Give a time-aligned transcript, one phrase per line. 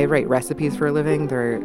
[0.00, 1.26] I write recipes for a living.
[1.26, 1.58] They're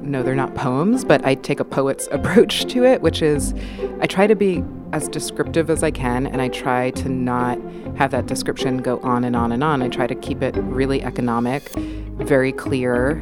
[0.00, 3.52] no, they're not poems, but I take a poet's approach to it, which is
[4.00, 7.58] I try to be as descriptive as I can and I try to not
[7.96, 9.82] have that description go on and on and on.
[9.82, 11.68] I try to keep it really economic,
[12.16, 13.16] very clear.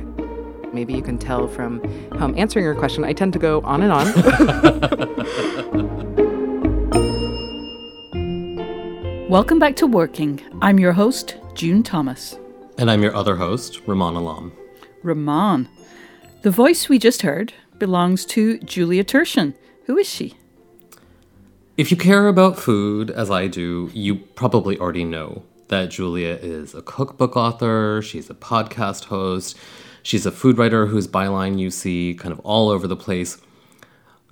[0.72, 3.82] Maybe you can tell from how I'm answering your question, I tend to go on
[3.82, 4.06] and on.
[9.28, 10.40] Welcome back to Working.
[10.62, 12.38] I'm your host, June Thomas.
[12.78, 14.52] And I'm your other host, Rumaan Alam.
[15.02, 15.68] Rumaan.
[16.42, 19.54] The voice we just heard belongs to Julia Turshen.
[19.86, 20.34] Who is she?
[21.76, 26.74] If you care about food, as I do, you probably already know that Julia is
[26.74, 29.56] a cookbook author, she's a podcast host,
[30.02, 33.38] she's a food writer whose byline you see kind of all over the place.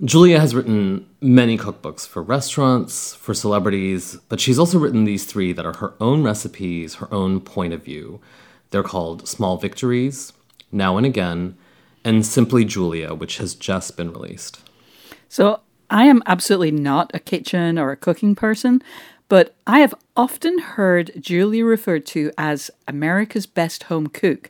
[0.03, 5.51] Julia has written many cookbooks for restaurants, for celebrities, but she's also written these three
[5.51, 8.21] that are her own recipes, her own point of view.
[8.71, 10.31] They're called Small Victories,
[10.71, 11.57] Now and Again,
[12.03, 14.61] and Simply Julia, which has just been released.
[15.27, 18.81] So I am absolutely not a kitchen or a cooking person,
[19.27, 24.49] but I have often heard Julia referred to as America's best home cook.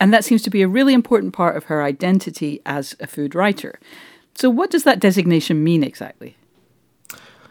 [0.00, 3.34] And that seems to be a really important part of her identity as a food
[3.34, 3.78] writer.
[4.34, 6.36] So, what does that designation mean exactly?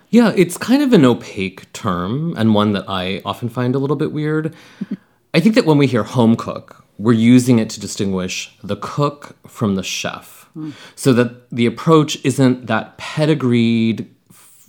[0.09, 3.95] Yeah, it's kind of an opaque term and one that I often find a little
[3.95, 4.55] bit weird.
[5.33, 9.35] I think that when we hear home cook, we're using it to distinguish the cook
[9.47, 10.47] from the chef.
[10.55, 10.73] Mm.
[10.95, 14.13] So that the approach isn't that pedigreed,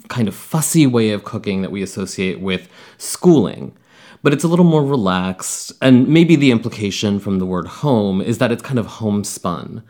[0.08, 2.68] kind of fussy way of cooking that we associate with
[2.98, 3.76] schooling,
[4.22, 5.72] but it's a little more relaxed.
[5.82, 9.82] And maybe the implication from the word home is that it's kind of homespun.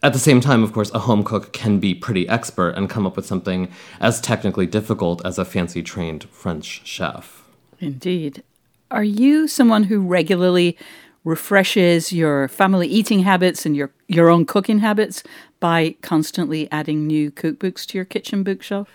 [0.00, 3.04] At the same time, of course, a home cook can be pretty expert and come
[3.04, 7.42] up with something as technically difficult as a fancy trained French chef.
[7.80, 8.44] Indeed.
[8.92, 10.78] Are you someone who regularly
[11.28, 15.22] refreshes your family eating habits and your, your own cooking habits
[15.60, 18.88] by constantly adding new cookbooks to your kitchen bookshelf?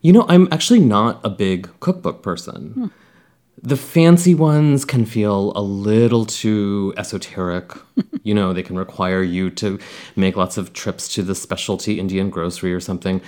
[0.00, 2.72] You know, I'm actually not a big cookbook person.
[2.72, 2.86] Hmm.
[3.62, 7.72] The fancy ones can feel a little too esoteric.
[8.22, 9.78] you know, they can require you to
[10.16, 13.20] make lots of trips to the specialty Indian grocery or something.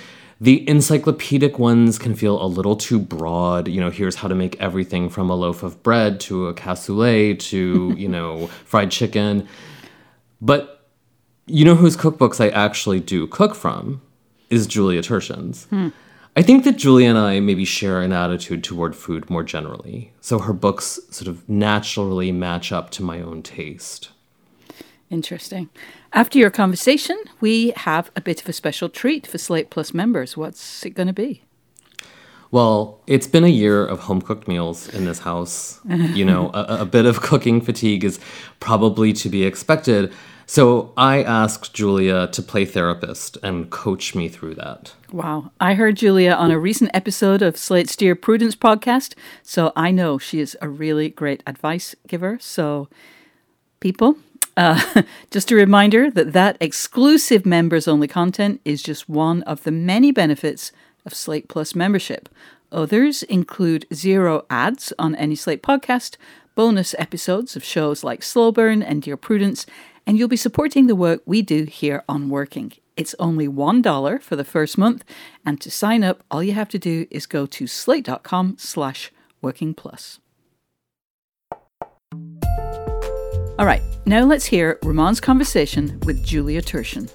[0.43, 3.69] The encyclopedic ones can feel a little too broad.
[3.69, 7.39] You know, here's how to make everything from a loaf of bread to a cassoulet
[7.39, 9.47] to, you know, fried chicken.
[10.41, 10.89] But
[11.45, 14.01] you know whose cookbooks I actually do cook from
[14.49, 15.63] is Julia Turshen's.
[15.67, 15.89] Hmm.
[16.35, 20.11] I think that Julia and I maybe share an attitude toward food more generally.
[20.19, 24.09] So her books sort of naturally match up to my own taste.
[25.09, 25.69] Interesting.
[26.15, 30.37] After your conversation, we have a bit of a special treat for Slate Plus members.
[30.37, 31.41] What's it going to be?
[32.51, 35.79] Well, it's been a year of home cooked meals in this house.
[35.85, 38.19] you know, a, a bit of cooking fatigue is
[38.59, 40.13] probably to be expected.
[40.45, 44.93] So I asked Julia to play therapist and coach me through that.
[45.11, 45.51] Wow.
[45.59, 50.19] I heard Julia on a recent episode of Slate's Dear Prudence podcast, so I know
[50.19, 52.37] she is a really great advice giver.
[52.39, 52.87] So,
[53.79, 54.17] people,
[54.57, 59.71] uh, just a reminder that that exclusive members only content is just one of the
[59.71, 60.71] many benefits
[61.05, 62.29] of Slate Plus membership.
[62.71, 66.17] Others include zero ads on any Slate podcast,
[66.55, 69.65] bonus episodes of shows like Slow Burn and Dear Prudence,
[70.05, 72.73] and you'll be supporting the work we do here on Working.
[72.95, 75.03] It's only $1 for the first month,
[75.45, 79.11] and to sign up, all you have to do is go to slate.com slash
[79.41, 80.19] working plus.
[83.63, 87.09] All right, now let's hear Rumaan's conversation with Julia Turshen.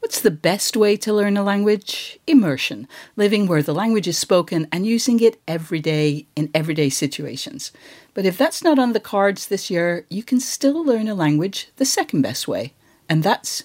[0.00, 2.20] What's the best way to learn a language?
[2.26, 2.86] Immersion,
[3.16, 7.72] living where the language is spoken and using it every day in everyday situations.
[8.12, 11.70] But if that's not on the cards this year, you can still learn a language
[11.76, 12.74] the second best way,
[13.08, 13.64] and that's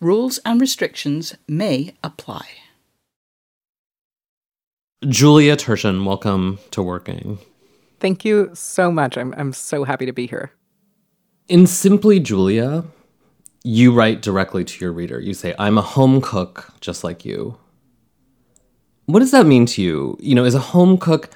[0.00, 2.46] Rules and restrictions may apply.
[5.06, 7.38] Julia Turshen, welcome to Working.
[7.98, 9.18] Thank you so much.
[9.18, 10.52] I'm, I'm so happy to be here.
[11.48, 12.84] In Simply Julia,
[13.62, 15.20] you write directly to your reader.
[15.20, 17.58] You say, I'm a home cook just like you.
[19.04, 20.16] What does that mean to you?
[20.18, 21.28] You know, is a home cook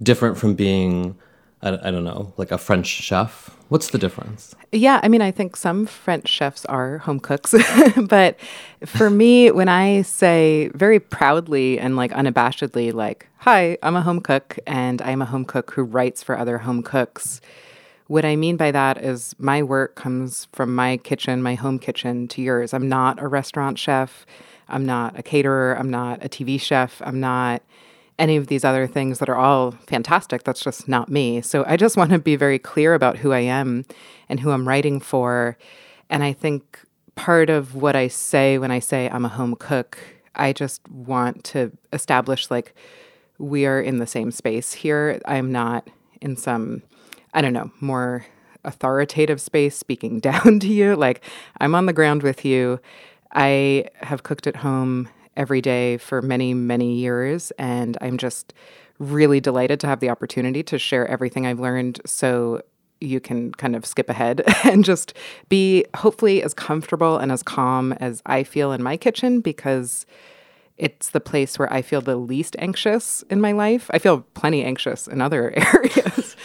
[0.00, 1.18] different from being
[1.66, 3.50] I, I don't know, like a French chef?
[3.68, 4.54] What's the difference?
[4.70, 7.52] Yeah, I mean, I think some French chefs are home cooks,
[8.08, 8.38] but
[8.84, 14.20] for me, when I say very proudly and like unabashedly, like, hi, I'm a home
[14.20, 17.40] cook and I'm a home cook who writes for other home cooks.
[18.06, 22.28] What I mean by that is my work comes from my kitchen, my home kitchen,
[22.28, 22.72] to yours.
[22.72, 24.24] I'm not a restaurant chef.
[24.68, 25.76] I'm not a caterer.
[25.76, 27.02] I'm not a TV chef.
[27.04, 27.62] I'm not
[28.18, 30.44] any of these other things that are all fantastic.
[30.44, 31.40] That's just not me.
[31.42, 33.84] So I just want to be very clear about who I am
[34.28, 35.58] and who I'm writing for.
[36.08, 36.80] And I think
[37.14, 39.98] part of what I say when I say I'm a home cook,
[40.34, 42.74] I just want to establish like
[43.38, 45.20] we are in the same space here.
[45.26, 45.88] I'm not
[46.20, 46.82] in some,
[47.34, 48.26] I don't know, more
[48.64, 50.96] authoritative space speaking down to you.
[50.96, 51.22] Like
[51.60, 52.80] I'm on the ground with you.
[53.32, 57.50] I have cooked at home every day for many, many years.
[57.58, 58.54] And I'm just
[58.98, 62.62] really delighted to have the opportunity to share everything I've learned so
[63.00, 65.14] you can kind of skip ahead and just
[65.48, 70.06] be hopefully as comfortable and as calm as I feel in my kitchen because
[70.78, 73.90] it's the place where I feel the least anxious in my life.
[73.92, 76.36] I feel plenty anxious in other areas.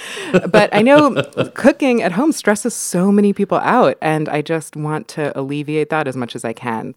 [0.49, 1.21] but I know
[1.53, 6.07] cooking at home stresses so many people out, and I just want to alleviate that
[6.07, 6.95] as much as I can.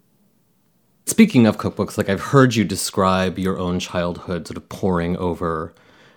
[1.07, 5.75] Speaking of cookbooks, like I've heard you describe your own childhood sort of poring over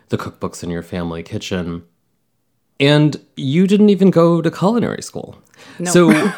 [0.09, 1.83] the cookbooks in your family kitchen.
[2.79, 5.37] And you didn't even go to culinary school.
[5.79, 5.91] No.
[5.91, 6.09] So,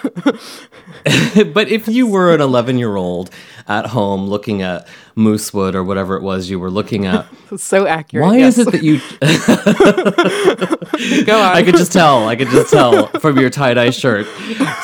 [1.53, 3.29] but if you were an 11 year old
[3.67, 7.25] at home looking at Moosewood or whatever it was you were looking at,
[7.57, 8.25] so accurate.
[8.25, 8.57] why yes.
[8.57, 8.99] is it that you.
[11.25, 11.55] Go on.
[11.55, 12.27] I could just tell.
[12.27, 14.25] I could just tell from your tie dye shirt.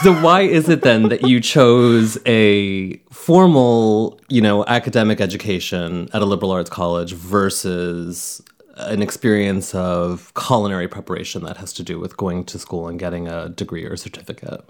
[0.03, 6.21] So, why is it then that you chose a formal, you know, academic education at
[6.21, 8.41] a liberal arts college versus
[8.75, 13.27] an experience of culinary preparation that has to do with going to school and getting
[13.27, 14.63] a degree or certificate?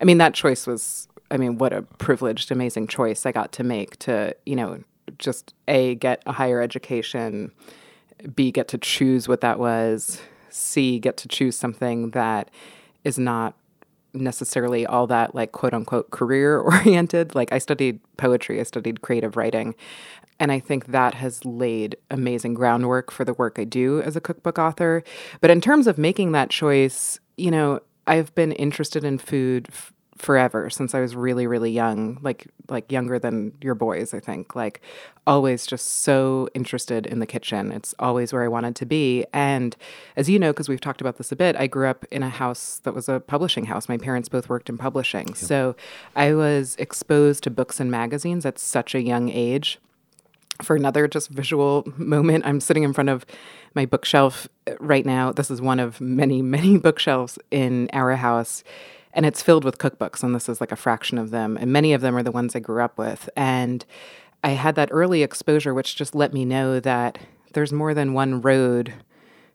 [0.00, 3.64] I mean, that choice was, I mean, what a privileged, amazing choice I got to
[3.64, 4.80] make to, you know,
[5.18, 7.52] just A, get a higher education,
[8.34, 12.50] B, get to choose what that was, C, get to choose something that
[13.04, 13.54] is not
[14.12, 17.34] necessarily all that like quote unquote career oriented.
[17.34, 19.74] Like I studied poetry, I studied creative writing.
[20.38, 24.20] And I think that has laid amazing groundwork for the work I do as a
[24.20, 25.02] cookbook author.
[25.40, 29.92] But in terms of making that choice, you know, I've been interested in food f-
[30.16, 34.54] forever since I was really really young, like like younger than your boys, I think.
[34.54, 34.80] Like
[35.26, 37.72] always just so interested in the kitchen.
[37.72, 39.24] It's always where I wanted to be.
[39.32, 39.76] And
[40.16, 42.28] as you know because we've talked about this a bit, I grew up in a
[42.28, 43.88] house that was a publishing house.
[43.88, 45.34] My parents both worked in publishing.
[45.34, 45.76] So
[46.14, 49.78] I was exposed to books and magazines at such a young age
[50.62, 53.26] for another just visual moment, I'm sitting in front of
[53.74, 55.32] my bookshelf uh, right now.
[55.32, 58.64] This is one of many, many bookshelves in our house,
[59.12, 60.22] and it's filled with cookbooks.
[60.22, 61.56] And this is like a fraction of them.
[61.56, 63.28] And many of them are the ones I grew up with.
[63.36, 63.84] And
[64.44, 67.18] I had that early exposure, which just let me know that
[67.52, 68.92] there's more than one road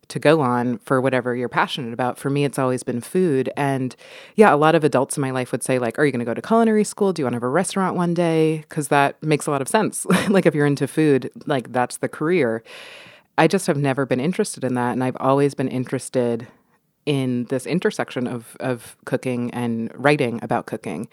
[0.07, 2.17] to go on for whatever you're passionate about.
[2.17, 3.49] For me, it's always been food.
[3.55, 3.95] And
[4.35, 6.25] yeah, a lot of adults in my life would say, like, are you going to
[6.25, 7.13] go to culinary school?
[7.13, 8.59] Do you want to have a restaurant one day?
[8.59, 10.05] Because that makes a lot of sense.
[10.29, 12.63] like, if you're into food, like, that's the career.
[13.37, 14.91] I just have never been interested in that.
[14.91, 16.47] And I've always been interested
[17.05, 21.07] in this intersection of, of cooking and writing about cooking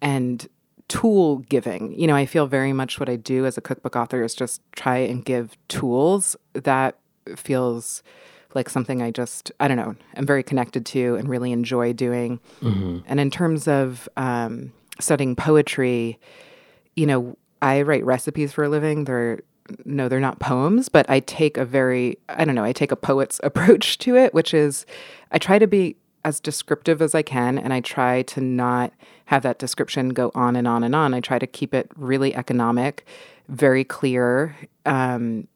[0.00, 0.46] and
[0.88, 1.98] tool giving.
[1.98, 4.60] You know, I feel very much what I do as a cookbook author is just
[4.72, 6.98] try and give tools that
[7.36, 8.02] feels
[8.54, 12.40] like something I just, I don't know, I'm very connected to and really enjoy doing.
[12.60, 12.98] Mm-hmm.
[13.06, 16.18] And in terms of um, studying poetry,
[16.96, 19.04] you know, I write recipes for a living.
[19.04, 19.40] They're,
[19.84, 22.96] no, they're not poems, but I take a very, I don't know, I take a
[22.96, 24.86] poet's approach to it, which is
[25.30, 28.92] I try to be as descriptive as I can and I try to not
[29.26, 31.14] have that description go on and on and on.
[31.14, 33.06] I try to keep it really economic,
[33.48, 34.56] very clear.
[34.86, 35.48] Um,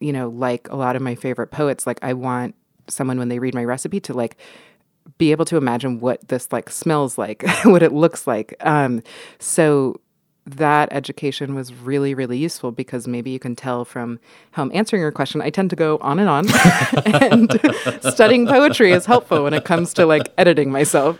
[0.00, 2.54] you know, like a lot of my favorite poets, like I want
[2.88, 4.36] someone when they read my recipe to like
[5.18, 8.54] be able to imagine what this like smells like, what it looks like.
[8.60, 9.02] Um,
[9.38, 10.00] so
[10.46, 14.18] that education was really, really useful because maybe you can tell from
[14.52, 15.40] how I'm answering your question.
[15.42, 16.46] I tend to go on and on,
[17.06, 17.60] and
[18.12, 21.18] studying poetry is helpful when it comes to like editing myself.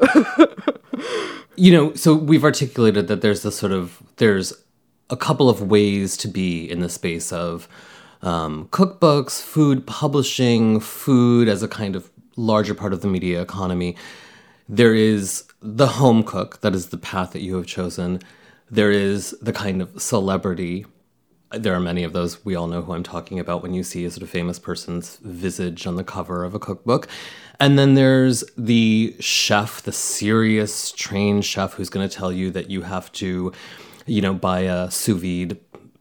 [1.56, 4.52] you know, so we've articulated that there's this sort of there's
[5.10, 7.68] a couple of ways to be in the space of
[8.22, 13.96] um, cookbooks, food publishing, food as a kind of larger part of the media economy.
[14.68, 18.20] There is the home cook, that is the path that you have chosen.
[18.70, 20.86] There is the kind of celebrity.
[21.50, 22.44] There are many of those.
[22.44, 25.16] We all know who I'm talking about when you see a sort of famous person's
[25.16, 27.08] visage on the cover of a cookbook.
[27.58, 32.70] And then there's the chef, the serious, trained chef who's going to tell you that
[32.70, 33.52] you have to,
[34.06, 35.58] you know, buy a sous vide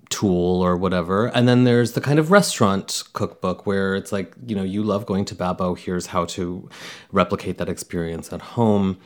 [0.10, 1.28] tool or whatever.
[1.28, 5.06] And then there's the kind of restaurant cookbook where it's like, you know, you love
[5.06, 6.70] going to Babbo, here's how to
[7.12, 8.98] replicate that experience at home.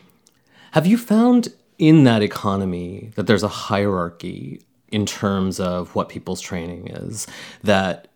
[0.71, 6.41] Have you found in that economy that there's a hierarchy in terms of what people's
[6.41, 7.27] training is?
[7.63, 8.07] That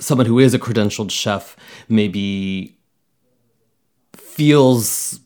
[0.00, 1.56] someone who is a credentialed chef
[1.88, 2.78] maybe
[4.12, 5.20] feels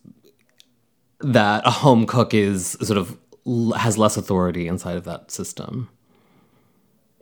[1.20, 3.18] that a home cook is sort of
[3.76, 5.88] has less authority inside of that system.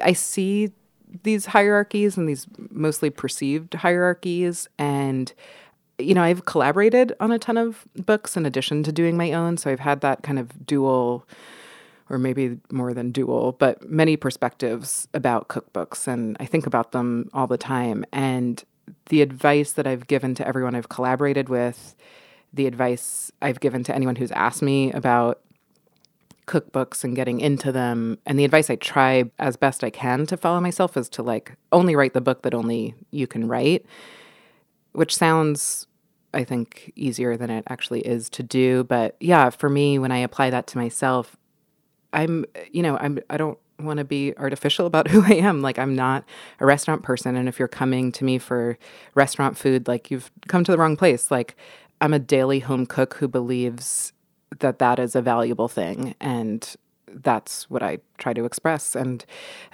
[0.01, 0.73] I see
[1.23, 5.33] these hierarchies and these mostly perceived hierarchies and
[5.99, 9.57] you know i've collaborated on a ton of books in addition to doing my own
[9.57, 11.27] so i've had that kind of dual
[12.11, 17.29] or maybe more than dual but many perspectives about cookbooks and i think about them
[17.33, 18.05] all the time.
[18.13, 18.63] And
[19.07, 21.97] the advice that i've given to everyone i've collaborated with
[22.53, 25.41] the advice i've given to anyone who's asked me about
[26.47, 28.19] cookbooks and getting into them.
[28.25, 31.57] And the advice I try as best I can to follow myself is to like
[31.73, 33.85] only write the book that only you can write,
[34.93, 35.87] which sounds,
[36.33, 38.85] I think, easier than it actually is to do.
[38.85, 41.37] But yeah, for me, when I apply that to myself,
[42.13, 45.63] I'm, you know, I'm, I don't want to be artificial about who I am.
[45.63, 46.25] Like, I'm not
[46.61, 47.37] a restaurant person.
[47.37, 48.79] And if you're coming to me for
[49.15, 51.31] restaurant food, like, you've come to the wrong place.
[51.31, 51.57] Like,
[52.01, 54.13] I'm a daily home cook who believes
[54.59, 56.77] that that is a valuable thing and
[57.09, 59.25] that's what I try to express and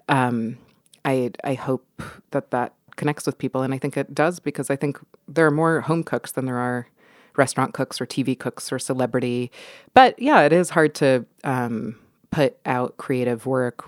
[0.08, 0.58] um,
[1.04, 4.76] I I hope that that connects with people and I think it does because I
[4.76, 6.88] think there are more home cooks than there are
[7.36, 9.50] restaurant cooks or TV cooks or celebrity
[9.94, 11.98] but yeah it is hard to um,
[12.30, 13.84] put out creative work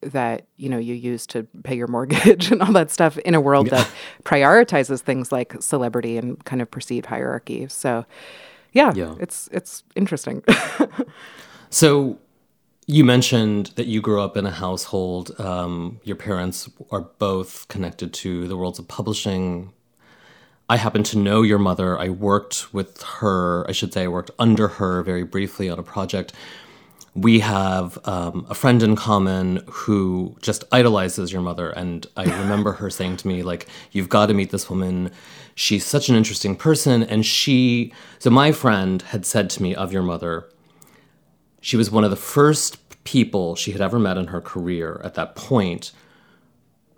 [0.00, 3.40] that you know you use to pay your mortgage and all that stuff in a
[3.40, 3.78] world yeah.
[3.78, 3.90] that
[4.24, 8.04] prioritizes things like celebrity and kind of perceived hierarchy so
[8.76, 9.14] yeah, yeah.
[9.18, 10.42] it's it's interesting.
[11.70, 12.18] so
[12.86, 15.38] you mentioned that you grew up in a household.
[15.40, 19.72] Um, your parents are both connected to the worlds of publishing.
[20.68, 21.98] I happen to know your mother.
[21.98, 25.82] I worked with her, I should say, I worked under her very briefly on a
[25.82, 26.32] project.
[27.14, 31.70] We have um, a friend in common who just idolizes your mother.
[31.70, 35.10] And I remember her saying to me, like, you've got to meet this woman
[35.56, 37.02] she's such an interesting person.
[37.02, 40.48] And she, so my friend had said to me of your mother,
[41.60, 45.14] she was one of the first people she had ever met in her career at
[45.14, 45.90] that point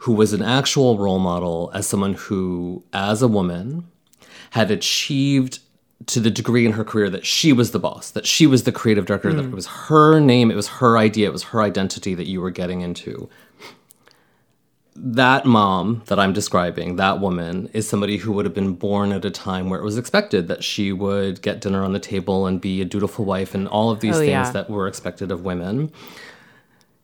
[0.02, 3.86] who was an actual role model as someone who, as a woman,
[4.50, 5.60] had achieved
[6.06, 8.72] to the degree in her career that she was the boss, that she was the
[8.72, 9.36] creative director, mm.
[9.36, 12.40] that it was her name, it was her idea, it was her identity that you
[12.40, 13.28] were getting into.
[15.00, 19.24] That mom that I'm describing, that woman, is somebody who would have been born at
[19.24, 22.60] a time where it was expected that she would get dinner on the table and
[22.60, 24.50] be a dutiful wife and all of these Oh, things yeah.
[24.52, 25.92] that were expected of women.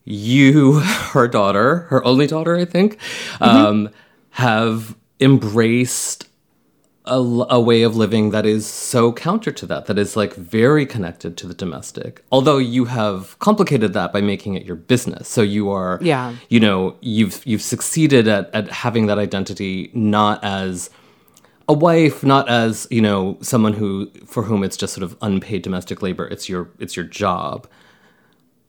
[0.04, 0.80] You,
[1.12, 2.98] her daughter, her only daughter, I think,
[3.40, 3.90] um,
[4.30, 6.28] have embraced
[7.06, 7.16] a,
[7.50, 11.36] a way of living that is so counter to that, that is like very connected
[11.36, 12.24] to the domestic.
[12.32, 15.28] Although you have complicated that by making it your business.
[15.28, 16.34] So you are, Yeah.
[16.48, 20.88] you know, you've you've succeeded at, at having that identity not as
[21.68, 25.62] a wife, not as, you know, someone who for whom it's just sort of unpaid
[25.62, 26.26] domestic labor.
[26.28, 27.66] It's your it's your job.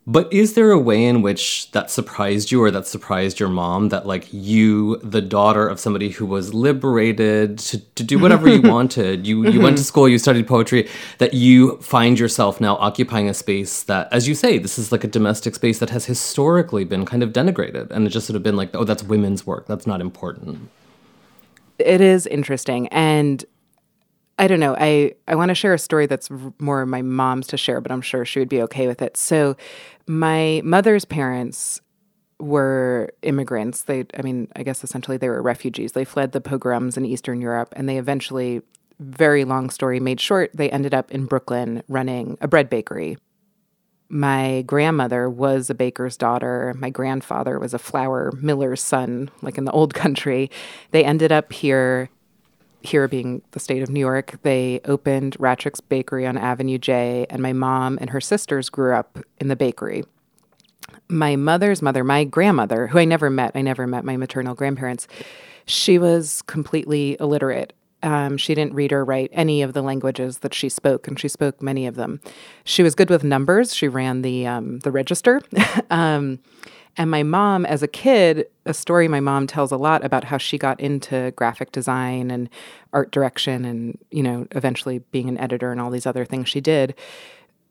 [0.08, 3.90] But is there a way in which that surprised you or that surprised your mom
[3.90, 8.62] that like you, the daughter of somebody who was liberated to, to do whatever you
[8.62, 9.88] wanted, you you went to mm-hmm.
[9.88, 14.36] school, you studied poetry, that you find yourself now occupying a space that, as you
[14.36, 18.06] say, this is like a domestic space that has historically been kind of denigrated and
[18.06, 19.66] it just sort of been like, oh, that's women's work.
[19.66, 20.70] That's not important.
[21.80, 22.88] It is interesting.
[22.90, 23.44] And
[24.38, 24.76] I don't know.
[24.78, 28.02] I, I want to share a story that's more my mom's to share, but I'm
[28.02, 29.16] sure she would be okay with it.
[29.16, 29.56] So,
[30.08, 31.82] my mother's parents
[32.40, 33.84] were immigrants.
[33.84, 35.94] They, I mean, I guess essentially they were refugees.
[35.94, 38.62] They fled the pogroms in Eastern Europe and they eventually,
[39.00, 43.18] very long story made short, they ended up in Brooklyn running a bread bakery.
[44.08, 46.74] My grandmother was a baker's daughter.
[46.78, 50.52] My grandfather was a flour miller's son, like in the old country.
[50.92, 52.10] They ended up here
[52.82, 57.42] here being the state of New York, they opened Ratrick's Bakery on Avenue J, and
[57.42, 60.04] my mom and her sisters grew up in the bakery.
[61.08, 65.08] My mother's mother, my grandmother, who I never met, I never met my maternal grandparents,
[65.66, 67.74] she was completely illiterate.
[68.04, 71.28] Um, she didn't read or write any of the languages that she spoke, and she
[71.28, 72.22] spoke many of them.
[72.64, 73.76] She was good with numbers.
[73.76, 75.42] She ran the um, the register.
[75.90, 76.40] um,
[76.98, 80.38] and my mom, as a kid, a story my mom tells a lot about how
[80.38, 82.50] she got into graphic design and
[82.94, 86.62] art direction and, you know, eventually being an editor and all these other things she
[86.62, 86.96] did.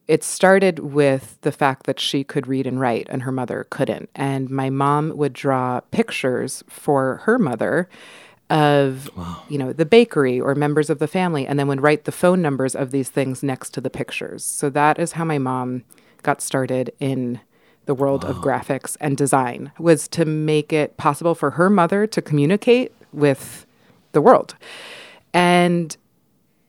[0.06, 4.10] It started with the fact that she could read and write and her mother couldn't.
[4.14, 7.88] And my mom would draw pictures for her mother
[8.50, 9.08] of
[9.48, 12.42] you know the bakery or members of the family and then would write the phone
[12.42, 15.82] numbers of these things next to the pictures so that is how my mom
[16.22, 17.40] got started in
[17.86, 22.22] the world of graphics and design was to make it possible for her mother to
[22.22, 23.66] communicate with
[24.12, 24.54] the world.
[25.32, 25.96] And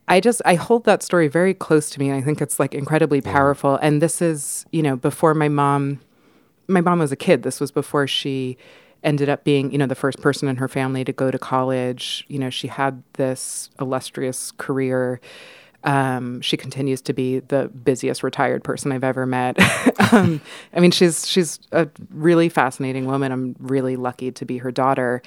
[0.07, 2.73] I just I hold that story very close to me and I think it's like
[2.73, 3.77] incredibly powerful.
[3.77, 6.01] And this is you know before my mom
[6.67, 7.43] my mom was a kid.
[7.43, 8.57] This was before she
[9.03, 12.25] ended up being you know the first person in her family to go to college.
[12.27, 15.19] You know she had this illustrious career
[15.85, 19.57] um, she continues to be the busiest retired person I've ever met.
[20.11, 20.41] um,
[20.73, 23.31] I mean, she's she's a really fascinating woman.
[23.31, 25.21] I'm really lucky to be her daughter.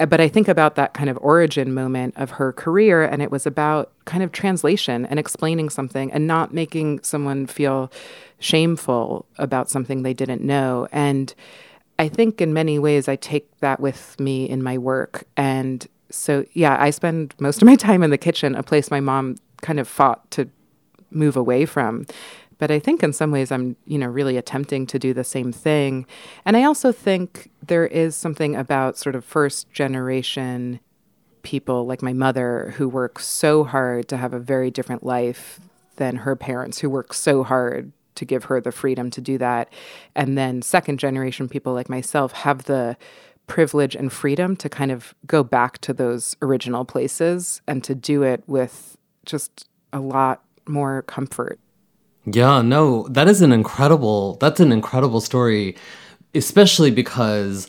[0.00, 3.30] Uh, But I think about that kind of origin moment of her career, and it
[3.30, 7.90] was about kind of translation and explaining something and not making someone feel
[8.40, 10.88] shameful about something they didn't know.
[10.90, 11.32] And
[12.00, 15.24] I think in many ways I take that with me in my work.
[15.36, 19.00] And so, yeah, I spend most of my time in the kitchen, a place my
[19.00, 20.48] mom kind of fought to
[21.10, 22.06] move away from.
[22.58, 25.52] But I think in some ways I'm, you know, really attempting to do the same
[25.52, 26.06] thing.
[26.44, 30.80] And I also think there is something about sort of first generation
[31.42, 35.60] people like my mother who work so hard to have a very different life
[35.96, 39.72] than her parents who work so hard to give her the freedom to do that.
[40.16, 42.96] And then second generation people like myself have the
[43.46, 48.22] privilege and freedom to kind of go back to those original places and to do
[48.24, 48.97] it with
[49.28, 51.60] just a lot more comfort.
[52.24, 55.76] Yeah, no, that is an incredible that's an incredible story,
[56.34, 57.68] especially because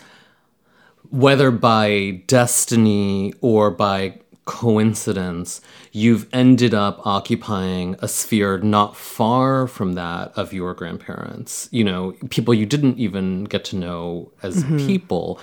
[1.12, 9.93] whether by destiny or by coincidence, you've ended up occupying a sphere not far from
[9.93, 11.69] that of your grandparents.
[11.72, 14.78] You know, people you didn't even get to know as mm-hmm.
[14.88, 15.39] people.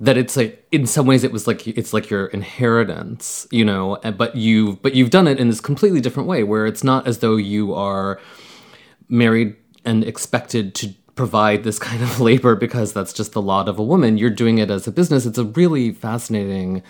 [0.00, 3.98] That it's like in some ways it was like it's like your inheritance, you know,
[4.16, 7.18] but you've but you've done it in this completely different way where it's not as
[7.18, 8.18] though you are
[9.08, 13.78] married and expected to provide this kind of labor because that's just the lot of
[13.78, 14.16] a woman.
[14.16, 15.26] You're doing it as a business.
[15.26, 16.82] It's a really fascinating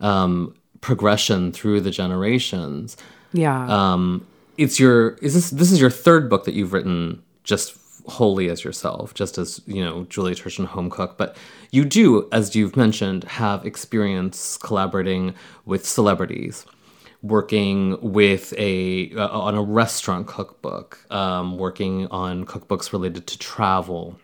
[0.00, 2.96] um, progression through the generations.
[3.32, 3.66] Yeah.
[3.66, 8.48] Um, it's your is this this is your third book that you've written just wholly
[8.48, 11.36] as yourself, just as you know Julia Turshen home cook, but
[11.70, 15.34] you do, as you've mentioned, have experience collaborating
[15.64, 16.66] with celebrities
[17.22, 24.18] working with a uh, on a restaurant cookbook, um, working on cookbooks related to travel.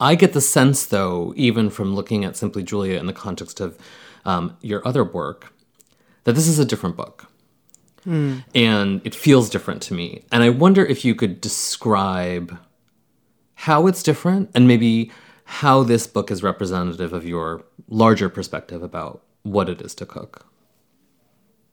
[0.00, 3.76] I get the sense, though, even from looking at Simply Julia in the context of
[4.24, 5.52] um, your other work,
[6.24, 7.26] that this is a different book.
[8.08, 8.42] Mm.
[8.54, 10.24] And it feels different to me.
[10.32, 12.58] And I wonder if you could describe
[13.54, 15.12] how it's different and maybe
[15.44, 20.46] how this book is representative of your larger perspective about what it is to cook.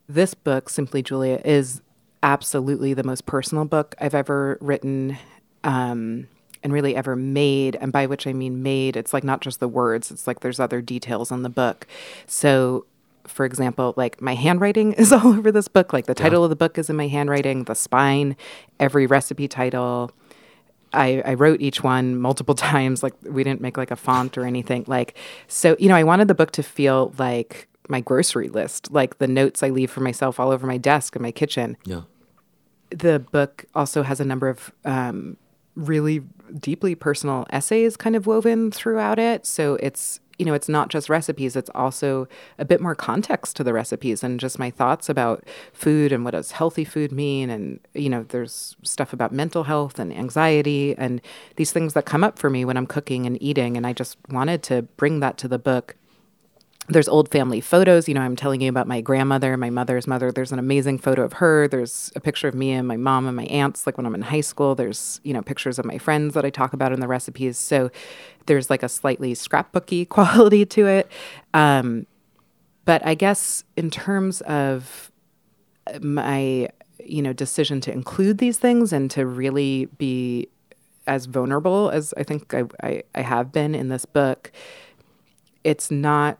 [0.08, 1.82] This book, Simply Julia, is
[2.22, 5.18] absolutely the most personal book I've ever written.
[5.64, 6.28] Um,
[6.66, 7.76] and really ever made.
[7.76, 10.60] And by which I mean made, it's like not just the words, it's like there's
[10.60, 11.86] other details in the book.
[12.26, 12.88] So,
[13.28, 15.94] for example, like my handwriting is all over this book.
[15.94, 16.46] Like the title yeah.
[16.46, 18.36] of the book is in my handwriting, the spine,
[18.80, 20.12] every recipe title.
[20.94, 23.04] I, I wrote each one multiple times.
[23.04, 24.86] Like we didn't make like a font or anything.
[24.88, 29.20] Like, so, you know, I wanted the book to feel like my grocery list, like
[29.20, 31.78] the notes I leave for myself all over my desk in my kitchen.
[31.86, 32.02] Yeah.
[32.90, 35.38] The book also has a number of um,
[35.76, 36.22] really
[36.60, 39.46] deeply personal essays kind of woven throughout it.
[39.46, 43.64] So it's, you know, it's not just recipes, it's also a bit more context to
[43.64, 45.44] the recipes and just my thoughts about
[45.74, 47.50] food and what does healthy food mean.
[47.50, 51.22] And, you know, there's stuff about mental health and anxiety and
[51.56, 53.78] these things that come up for me when I'm cooking and eating.
[53.78, 55.96] And I just wanted to bring that to the book
[56.88, 58.08] there's old family photos.
[58.08, 60.32] You know, I'm telling you about my grandmother, my mother's mother.
[60.32, 61.68] There's an amazing photo of her.
[61.68, 64.22] There's a picture of me and my mom and my aunts, like when I'm in
[64.22, 64.76] high school.
[64.76, 67.58] There's, you know, pictures of my friends that I talk about in the recipes.
[67.58, 67.90] So
[68.46, 71.12] there's like a slightly scrapbooky quality to it.
[71.54, 72.06] Um,
[72.86, 75.12] but I guess in terms of
[76.02, 76.70] my,
[77.04, 80.50] you know, decision to include these things and to really be
[81.08, 84.52] as vulnerable as I think I, I, I have been in this book,
[85.64, 86.40] it's not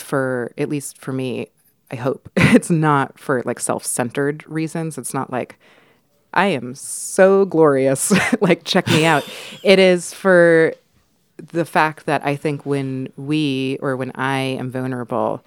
[0.00, 1.48] for at least for me,
[1.90, 4.98] I hope it's not for like self-centered reasons.
[4.98, 5.58] It's not like
[6.34, 9.28] I am so glorious, like check me out.
[9.62, 10.74] it is for
[11.36, 15.44] the fact that I think when we or when I am vulnerable,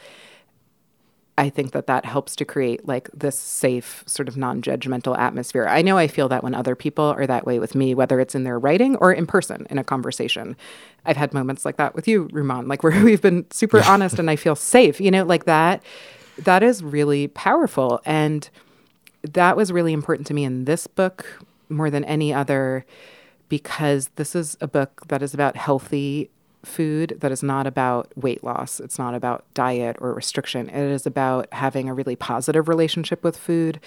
[1.42, 5.66] I think that that helps to create like this safe, sort of non judgmental atmosphere.
[5.68, 8.36] I know I feel that when other people are that way with me, whether it's
[8.36, 10.56] in their writing or in person in a conversation.
[11.04, 14.30] I've had moments like that with you, Rumaan, like where we've been super honest and
[14.30, 15.82] I feel safe, you know, like that.
[16.38, 18.02] That is really powerful.
[18.06, 18.48] And
[19.24, 21.26] that was really important to me in this book
[21.70, 22.86] more than any other
[23.50, 26.30] because this is a book that is about healthy
[26.64, 28.80] food that is not about weight loss.
[28.80, 30.70] It's not about diet or restriction.
[30.70, 33.80] It is about having a really positive relationship with food,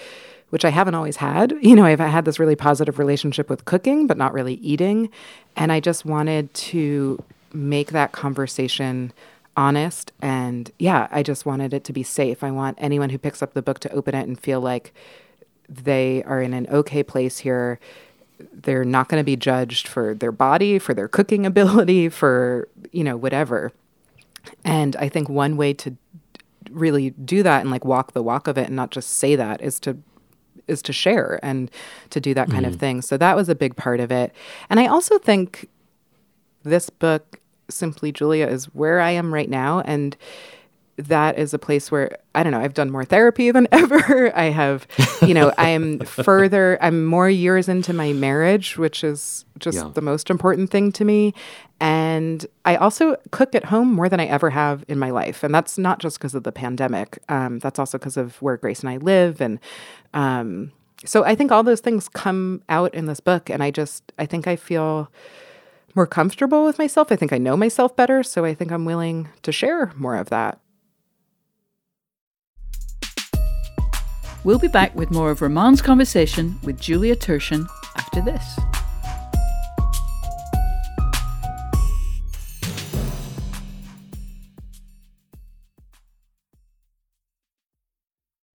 [0.49, 1.53] which I haven't always had.
[1.61, 5.09] You know, I've had this really positive relationship with cooking, but not really eating.
[5.55, 9.13] And I just wanted to make that conversation
[9.57, 10.11] honest.
[10.21, 12.43] And yeah, I just wanted it to be safe.
[12.43, 14.93] I want anyone who picks up the book to open it and feel like
[15.69, 17.79] they are in an okay place here
[18.53, 23.03] they're not going to be judged for their body, for their cooking ability, for, you
[23.03, 23.71] know, whatever.
[24.63, 25.95] And I think one way to
[26.71, 29.61] really do that and like walk the walk of it and not just say that
[29.61, 29.97] is to
[30.67, 31.69] is to share and
[32.09, 32.69] to do that kind mm.
[32.69, 32.99] of thing.
[33.01, 34.33] So that was a big part of it.
[34.67, 35.69] And I also think
[36.63, 40.17] this book Simply Julia is where I am right now and
[40.97, 44.35] that is a place where I don't know, I've done more therapy than ever.
[44.35, 44.87] I have,
[45.21, 49.91] you know, I am further, I'm more years into my marriage, which is just yeah.
[49.93, 51.33] the most important thing to me.
[51.79, 55.43] And I also cook at home more than I ever have in my life.
[55.43, 58.79] And that's not just because of the pandemic, um, that's also because of where Grace
[58.79, 59.41] and I live.
[59.41, 59.59] And
[60.13, 60.71] um,
[61.03, 63.49] so I think all those things come out in this book.
[63.49, 65.11] And I just, I think I feel
[65.95, 67.11] more comfortable with myself.
[67.11, 68.23] I think I know myself better.
[68.23, 70.59] So I think I'm willing to share more of that.
[74.45, 78.59] We'll be back with more of Rumaan's conversation with Julia Turshen after this.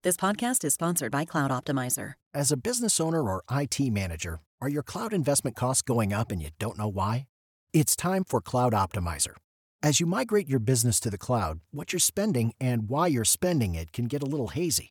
[0.04, 2.12] This podcast is sponsored by Cloud Optimizer.
[2.32, 6.40] As a business owner or IT manager, are your cloud investment costs going up and
[6.40, 7.26] you don't know why?
[7.72, 9.34] It's time for Cloud Optimizer.
[9.82, 13.74] As you migrate your business to the cloud, what you're spending and why you're spending
[13.74, 14.90] it can get a little hazy.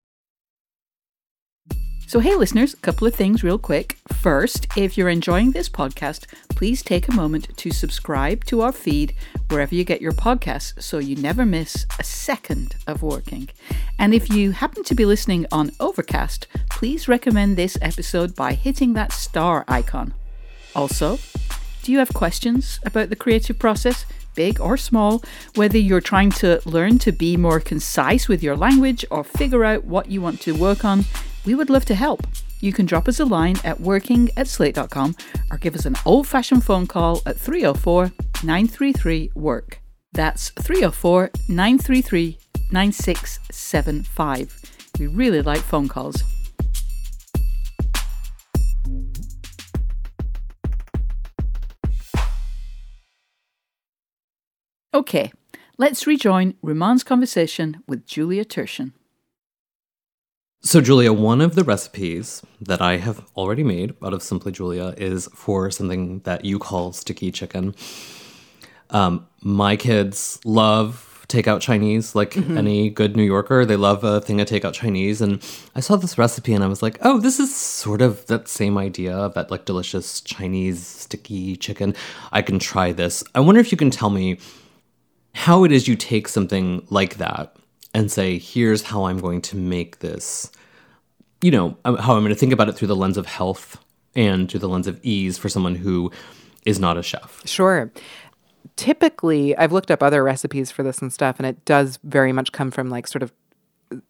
[2.11, 3.97] So, hey, listeners, a couple of things real quick.
[4.11, 9.15] First, if you're enjoying this podcast, please take a moment to subscribe to our feed
[9.47, 13.47] wherever you get your podcasts so you never miss a second of working.
[13.97, 18.91] And if you happen to be listening on Overcast, please recommend this episode by hitting
[18.91, 20.13] that star icon.
[20.75, 21.17] Also,
[21.81, 24.05] do you have questions about the creative process?
[24.35, 25.23] Big or small,
[25.55, 29.85] whether you're trying to learn to be more concise with your language or figure out
[29.85, 31.05] what you want to work on,
[31.45, 32.25] we would love to help.
[32.59, 35.15] You can drop us a line at working at slate.com
[35.49, 38.11] or give us an old fashioned phone call at 304
[38.43, 39.81] 933 WORK.
[40.13, 42.37] That's 304 933
[42.71, 44.61] 9675.
[44.99, 46.23] We really like phone calls.
[54.93, 55.31] Okay,
[55.77, 58.91] let's rejoin Rumaan's conversation with Julia Turshen.
[60.63, 64.93] So, Julia, one of the recipes that I have already made out of Simply Julia
[64.95, 67.73] is for something that you call sticky chicken.
[68.91, 73.65] Um, my kids love takeout Chinese, like any good New Yorker.
[73.65, 75.19] They love a thing of takeout Chinese.
[75.19, 75.41] And
[75.75, 78.77] I saw this recipe and I was like, oh, this is sort of that same
[78.77, 81.95] idea of that like delicious Chinese sticky chicken.
[82.31, 83.23] I can try this.
[83.33, 84.37] I wonder if you can tell me
[85.33, 87.55] how it is you take something like that
[87.93, 90.51] and say, here's how I'm going to make this,
[91.41, 93.83] you know, uh, how I'm going to think about it through the lens of health
[94.15, 96.11] and through the lens of ease for someone who
[96.65, 97.41] is not a chef.
[97.45, 97.91] Sure.
[98.75, 102.51] Typically, I've looked up other recipes for this and stuff, and it does very much
[102.51, 103.31] come from like sort of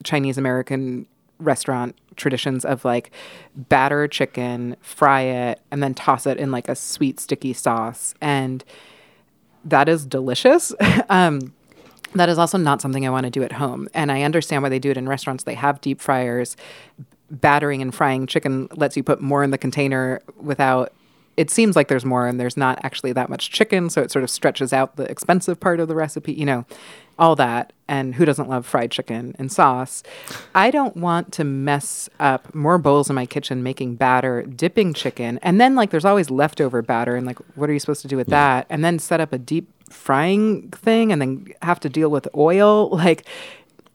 [0.04, 1.08] Chinese American
[1.40, 3.12] restaurant traditions of like
[3.56, 8.14] batter chicken, fry it, and then toss it in like a sweet, sticky sauce.
[8.22, 8.64] And
[9.66, 10.74] that is delicious.
[11.10, 11.54] um,
[12.16, 13.88] that is also not something I want to do at home.
[13.94, 15.44] And I understand why they do it in restaurants.
[15.44, 16.58] They have deep fryers.
[17.30, 20.92] Battering and frying chicken lets you put more in the container without.
[21.38, 24.24] It seems like there's more, and there's not actually that much chicken, so it sort
[24.24, 26.34] of stretches out the expensive part of the recipe.
[26.34, 26.66] You know,
[27.18, 27.72] all that.
[27.88, 30.04] And who doesn't love fried chicken and sauce?
[30.54, 35.40] I don't want to mess up more bowls in my kitchen making batter, dipping chicken,
[35.42, 38.18] and then like there's always leftover batter, and like what are you supposed to do
[38.18, 38.68] with that?
[38.70, 42.90] And then set up a deep frying thing and then have to deal with oil.
[43.02, 43.26] Like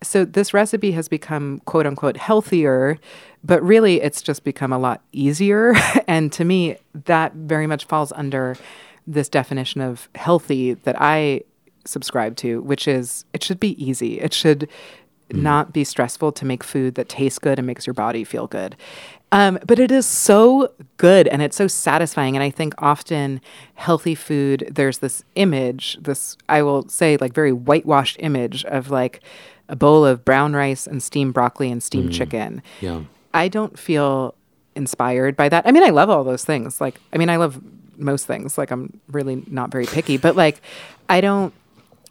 [0.02, 2.98] so this recipe has become quote unquote healthier
[3.42, 5.74] but really it's just become a lot easier.
[6.08, 8.56] And to me that very much falls under
[9.06, 11.42] this definition of healthy that i
[11.84, 14.20] subscribe to which is it should be easy.
[14.20, 14.68] It should
[15.30, 15.42] mm.
[15.42, 18.76] not be stressful to make food that tastes good and makes your body feel good.
[19.32, 22.36] Um, but it is so good and it's so satisfying.
[22.36, 23.40] And I think often
[23.74, 29.20] healthy food, there's this image, this, I will say, like very whitewashed image of like
[29.68, 32.62] a bowl of brown rice and steamed broccoli and steamed chicken.
[32.80, 33.02] Yeah.
[33.34, 34.34] I don't feel
[34.76, 35.66] inspired by that.
[35.66, 36.80] I mean, I love all those things.
[36.80, 37.60] Like, I mean, I love
[37.98, 38.56] most things.
[38.56, 40.60] Like, I'm really not very picky, but like,
[41.08, 41.52] I don't.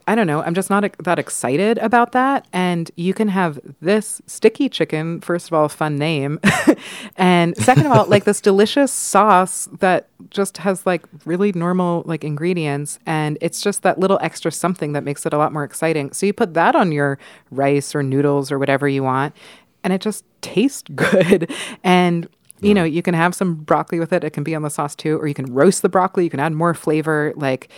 [0.08, 0.42] I don't know.
[0.42, 2.48] I'm just not that excited about that.
[2.54, 6.40] And you can have this sticky chicken, first of all, fun name.
[7.18, 12.24] and second of all, like this delicious sauce that just has like really normal like
[12.24, 13.00] ingredients.
[13.08, 16.12] And it's just that little extra something that makes it a lot more exciting.
[16.12, 17.18] So you put that on your
[17.50, 19.36] rice or noodles or whatever you want.
[19.84, 21.52] And it just tastes good.
[21.84, 22.30] And
[22.62, 24.24] you know, you can have some broccoli with it.
[24.24, 26.24] It can be on the sauce too, or you can roast the broccoli.
[26.24, 27.34] You can add more flavor.
[27.36, 27.70] Like,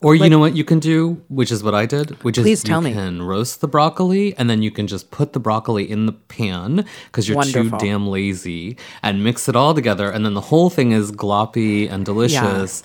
[0.00, 2.64] Or you know what you can do, which is what I did, which Please is
[2.64, 2.94] tell you me.
[2.94, 6.84] can roast the broccoli and then you can just put the broccoli in the pan
[7.06, 7.78] because you're Wonderful.
[7.78, 11.90] too damn lazy and mix it all together and then the whole thing is gloppy
[11.90, 12.84] and delicious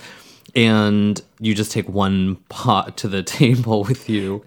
[0.56, 4.44] and you just take one pot to the table with you.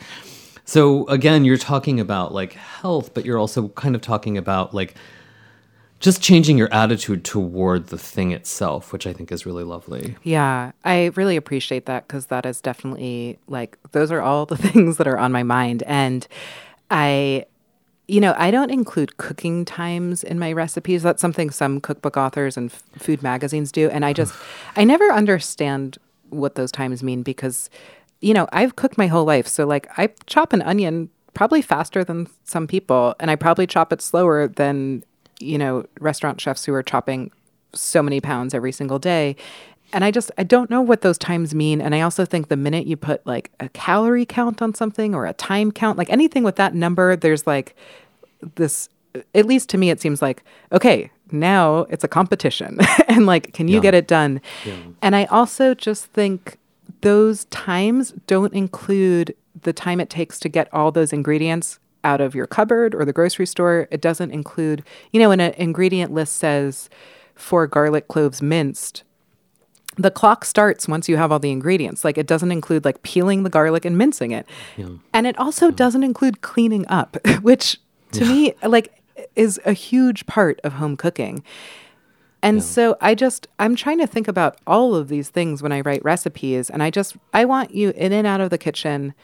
[0.65, 4.97] So again, you're talking about like health, but you're also kind of talking about like
[5.99, 10.17] just changing your attitude toward the thing itself, which I think is really lovely.
[10.23, 14.99] Yeah, I really appreciate that because that is definitely like those are all the things
[14.99, 15.83] that are on my mind.
[15.85, 16.27] And
[16.91, 17.47] I,
[18.09, 21.03] you know, I don't include cooking times in my recipes.
[21.03, 23.89] That's something some cookbook authors and f- food magazines do.
[23.91, 24.35] And I just,
[24.77, 25.99] I never understand
[26.31, 27.71] what those times mean because,
[28.21, 29.47] you know, I've cooked my whole life.
[29.47, 33.93] So, like, I chop an onion probably faster than some people, and I probably chop
[33.93, 35.05] it slower than,
[35.41, 37.31] you know, restaurant chefs who are chopping
[37.75, 39.37] so many pounds every single day.
[39.93, 41.81] And I just I don't know what those times mean.
[41.81, 45.27] And I also think the minute you put like a calorie count on something or
[45.27, 47.77] a time count, like anything with that number, there's like
[48.57, 48.89] this
[49.35, 53.69] at least to me it seems like okay, now it's a competition and like can
[53.69, 53.81] you Yeah.
[53.83, 54.41] get it done
[55.03, 56.57] and i also just think
[57.01, 62.35] those times don't include the time it takes to get all those ingredients out of
[62.35, 66.37] your cupboard or the grocery store it doesn't include you know when an ingredient list
[66.37, 66.89] says
[67.35, 69.03] four garlic cloves minced
[69.97, 72.05] the clock starts once you have all the ingredients.
[72.05, 74.47] Like it doesn't include like peeling the garlic and mincing it.
[75.13, 77.81] And it also doesn't include cleaning up, which
[78.13, 78.93] to me like
[79.35, 81.43] is a huge part of home cooking.
[82.43, 85.81] And so I just I'm trying to think about all of these things when I
[85.81, 89.15] write recipes and I just I want you in and out of the kitchen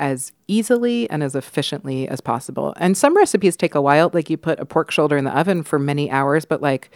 [0.00, 2.74] as easily and as efficiently as possible.
[2.78, 5.62] And some recipes take a while like you put a pork shoulder in the oven
[5.62, 6.90] for many hours but like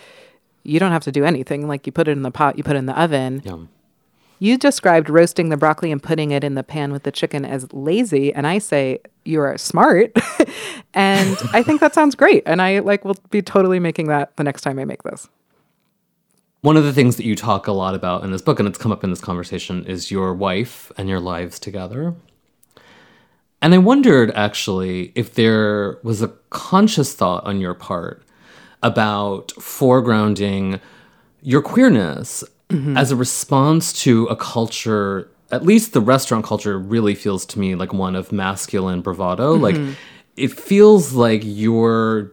[0.64, 1.68] you don't have to do anything.
[1.68, 3.42] Like you put it in the pot, you put it in the oven.
[3.44, 3.68] Yum.
[4.40, 7.72] You described roasting the broccoli and putting it in the pan with the chicken as
[7.72, 10.12] lazy, and I say you are smart.
[10.94, 12.42] and I think that sounds great.
[12.44, 15.28] And I like will be totally making that the next time I make this.
[16.62, 18.78] One of the things that you talk a lot about in this book, and it's
[18.78, 22.14] come up in this conversation, is your wife and your lives together.
[23.64, 28.22] And I wondered actually if there was a conscious thought on your part
[28.82, 30.82] about foregrounding
[31.40, 32.44] your queerness
[32.94, 37.74] as a response to a culture, at least the restaurant culture really feels to me
[37.74, 39.54] like one of masculine bravado.
[39.54, 39.76] Like
[40.36, 42.32] it feels like you're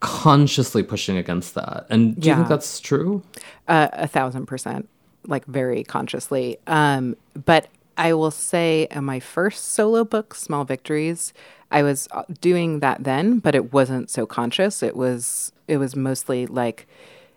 [0.00, 1.86] consciously pushing against that.
[1.88, 3.22] And do you think that's true?
[3.68, 4.86] Uh, a thousand percent,
[5.26, 6.58] like very consciously.
[6.66, 11.32] Um, but I will say, in my first solo book, Small Victories,
[11.70, 14.82] I was uh, doing that then, but it wasn't so conscious.
[14.82, 16.86] It was it was mostly like,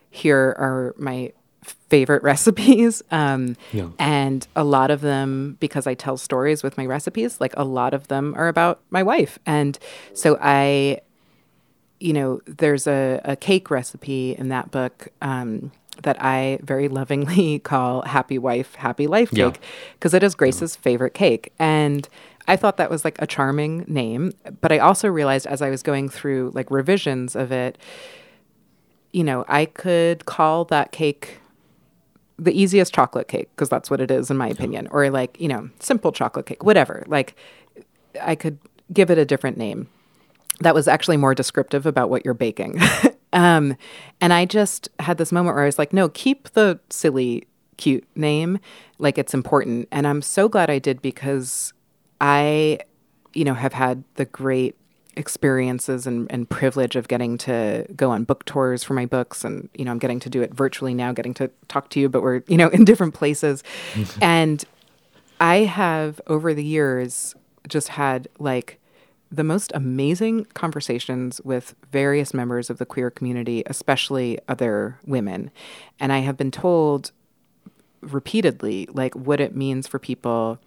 [0.09, 1.31] here are my
[1.89, 3.89] favorite recipes, um, Yeah.
[3.97, 7.39] and a lot of them because I tell stories with my recipes.
[7.39, 9.77] Like a lot of them are about my wife, and
[10.13, 11.01] so I
[11.97, 15.71] you know, there's a, a cake recipe in that book um,
[16.03, 19.59] that I very lovingly call Happy Wife, Happy Life Cake
[19.93, 21.53] because it is Grace's favorite cake.
[21.59, 22.07] And
[22.47, 24.33] I thought that was like a charming name.
[24.61, 27.77] But I also realized as I was going through like revisions of it,
[29.11, 31.39] you know, I could call that cake
[32.37, 35.47] the easiest chocolate cake because that's what it is in my opinion or like you
[35.47, 37.35] know simple chocolate cake whatever like
[38.21, 38.57] i could
[38.91, 39.87] give it a different name
[40.59, 42.77] that was actually more descriptive about what you're baking
[43.35, 43.77] um,
[44.19, 47.45] and i just had this moment where i was like no keep the silly
[47.77, 48.59] cute name.
[48.97, 49.87] Like it's important.
[49.91, 51.73] And i'm so glad i did because
[52.21, 52.79] i
[53.33, 54.75] you know have had the great
[55.17, 59.43] experiences and, and privilege of getting to go on book tours for my books.
[59.43, 62.09] And you know i'm getting to do it virtually now getting to talk to you
[62.09, 63.63] but we're you know in different places.
[64.21, 64.63] And
[65.39, 67.35] i have over the years
[67.67, 68.79] just had like
[69.31, 75.51] the most amazing conversations with various members of the queer community especially other women
[75.99, 77.11] and i have been told
[78.01, 80.59] repeatedly like what it means for people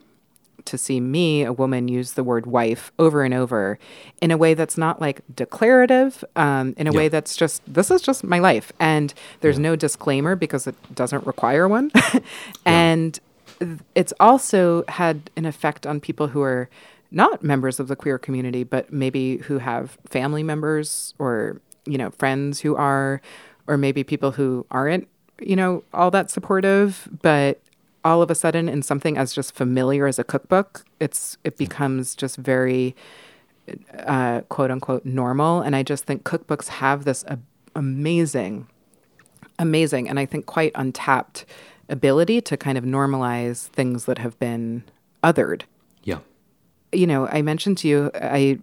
[0.64, 3.78] to see me, a woman, use the word wife over and over
[4.20, 8.02] in a way that's not like declarative, um, in a way that's just, this is
[8.02, 8.72] just my life.
[8.78, 11.90] And there's no disclaimer because it doesn't require one.
[12.66, 13.18] and
[13.94, 16.68] it's also had an effect on people who are
[17.10, 22.10] not members of the queer community, but maybe who have family members or, you know,
[22.10, 23.20] friends who are,
[23.66, 25.08] or maybe people who aren't,
[25.40, 27.60] you know, all that supportive, but
[28.04, 32.14] all of a sudden in something as just familiar as a cookbook, it's it becomes
[32.14, 32.94] just very
[34.06, 35.60] uh, quote unquote normal.
[35.60, 37.36] And I just think cookbooks have this uh,
[37.74, 38.66] amazing,
[39.58, 41.44] amazing, and I think quite untapped
[41.88, 44.84] ability to kind of normalize things that have been
[45.22, 45.62] othered.
[46.92, 46.98] Yeah.
[46.98, 48.58] You know, I mentioned to you, I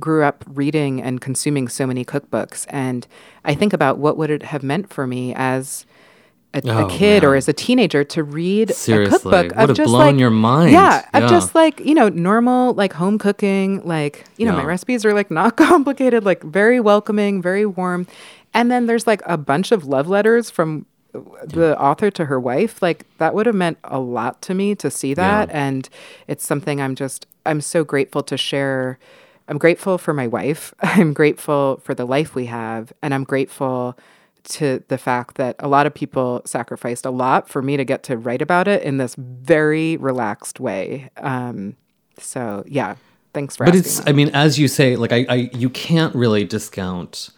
[0.00, 3.06] grew up reading and consuming so many cookbooks, and
[3.44, 5.86] I think about what would it have meant for me as
[6.54, 9.68] a, a Oh, kid or as a teenager to read Seriously, a cookbook would of
[9.68, 10.72] have just blown like your mind.
[10.72, 13.82] Yeah, of just like you know normal like home cooking.
[13.84, 18.06] Like you know my recipes are like not complicated, like very welcoming, very warm.
[18.54, 22.80] And then there's like a bunch of love letters from the author to her wife.
[22.80, 25.88] Like that would have meant a lot to me to see that, and
[26.28, 28.98] it's something I'm just I'm so grateful to share.
[29.48, 30.74] I'm grateful for my wife.
[30.80, 33.98] I'm grateful for the life we have, and I'm grateful
[34.44, 38.02] to the fact that a lot of people sacrificed a lot for me to get
[38.04, 41.10] to write about it in this very relaxed way.
[41.18, 41.76] Um,
[42.18, 42.96] so yeah,
[43.32, 44.08] thanks for but it's that.
[44.08, 47.30] i mean as you say like I, I you can't really discount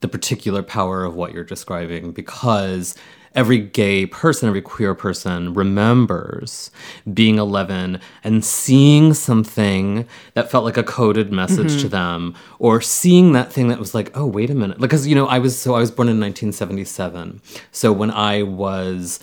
[0.00, 2.94] the particular power of what you're describing because
[3.38, 6.70] every gay person, every queer person remembers
[7.14, 11.80] being 11 and seeing something that felt like a coded message Mm-hmm.
[11.82, 14.78] to them or seeing that thing that was like, oh, wait a minute.
[14.78, 17.40] Because, you know, I was so I was born in 1977.
[17.70, 19.20] So when I was,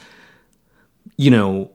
[1.18, 1.72] you know,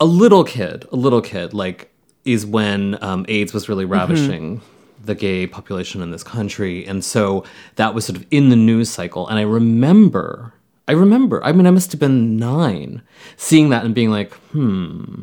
[0.00, 1.92] a little kid, a little kid, like,
[2.24, 4.60] is when um, AIDS was really ravishing
[5.04, 6.84] the gay population in this country.
[6.86, 7.44] And so
[7.76, 9.28] that was sort of in the news cycle.
[9.28, 10.52] And I remember,
[10.88, 13.02] I remember, I mean, I must have been nine,
[13.36, 15.22] seeing that and being like, hmm,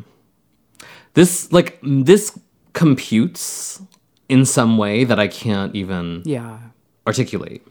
[1.14, 2.38] this, like, this
[2.74, 3.80] computes
[4.28, 6.58] in some way that I can't even Yeah.
[7.06, 7.66] articulate.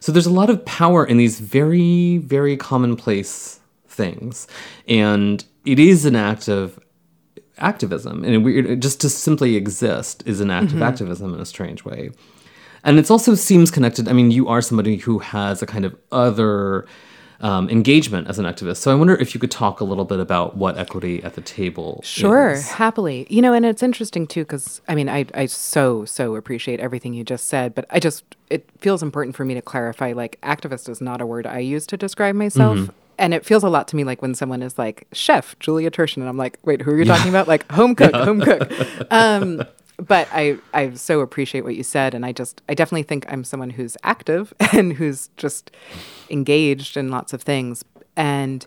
[0.00, 4.46] So there's a lot of power in these very, very commonplace things.
[4.88, 6.78] And it is an act of
[7.58, 8.24] activism.
[8.24, 12.10] And it, just to simply exist is an act of activism in a strange way.
[12.84, 14.08] And it also seems connected.
[14.08, 16.86] I mean, you are somebody who has a kind of other
[17.40, 18.78] um, engagement as an activist.
[18.78, 21.40] So I wonder if you could talk a little bit about what equity at the
[21.40, 22.68] table Sure, is.
[22.70, 23.26] happily.
[23.30, 27.14] You know, and it's interesting too because I mean, I I so so appreciate everything
[27.14, 30.12] you just said, but I just it feels important for me to clarify.
[30.12, 32.78] Like, activist is not a word I use to describe myself.
[32.78, 32.92] Mm-hmm.
[33.20, 36.18] And it feels a lot to me like when someone is like chef Julia Turshen,
[36.18, 37.48] and I'm like, wait, who are you talking about?
[37.48, 38.70] Like home cook, home cook.
[39.10, 39.62] Um,
[39.98, 43.44] but I I so appreciate what you said, and I just I definitely think I'm
[43.44, 45.70] someone who's active and who's just
[46.30, 47.84] engaged in lots of things,
[48.16, 48.66] and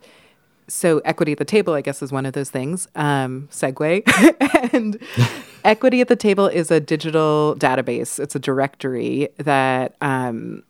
[0.67, 2.87] so equity at the table, I guess, is one of those things.
[2.95, 4.03] Um, segue.
[4.73, 4.97] and
[5.63, 8.19] equity at the table is a digital database.
[8.19, 10.63] It's a directory that um,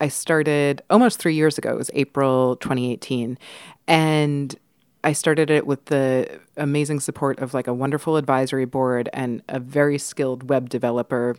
[0.00, 1.70] I started almost three years ago.
[1.70, 3.38] It was April 2018,
[3.86, 4.56] and
[5.04, 9.58] I started it with the amazing support of like a wonderful advisory board and a
[9.58, 11.36] very skilled web developer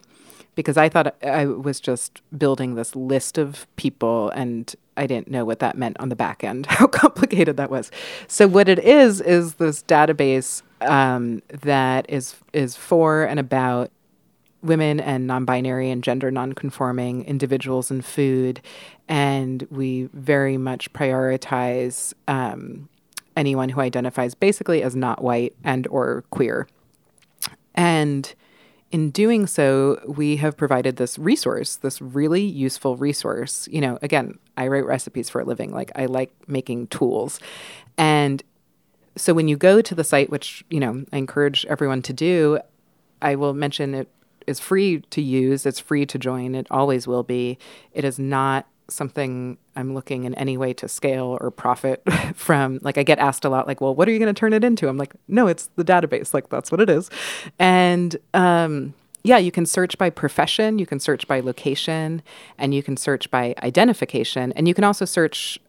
[0.55, 5.45] because I thought I was just building this list of people and I didn't know
[5.45, 7.91] what that meant on the back end, how complicated that was.
[8.27, 13.91] So what it is is this database um, that is is for and about
[14.61, 18.61] women and non-binary and gender non-conforming individuals in food,
[19.09, 22.87] and we very much prioritize um,
[23.35, 26.67] anyone who identifies basically as not white and or queer.
[27.75, 28.33] And
[28.91, 33.67] in doing so, we have provided this resource, this really useful resource.
[33.71, 35.71] You know, again, I write recipes for a living.
[35.71, 37.39] Like I like making tools.
[37.97, 38.43] And
[39.15, 42.59] so when you go to the site, which, you know, I encourage everyone to do,
[43.21, 44.09] I will mention it
[44.45, 47.57] is free to use, it's free to join, it always will be.
[47.93, 52.03] It is not something I'm looking in any way to scale or profit
[52.35, 52.79] from.
[52.81, 54.63] Like I get asked a lot, like, well, what are you going to turn it
[54.63, 54.87] into?
[54.87, 56.33] I'm like, no, it's the database.
[56.33, 57.09] Like that's what it is.
[57.59, 62.21] And um, yeah, you can search by profession, you can search by location,
[62.57, 65.59] and you can search by identification, and you can also search